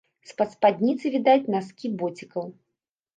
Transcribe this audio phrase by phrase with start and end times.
[0.29, 2.49] З-пад спадніцы відаць наскі боцікаў.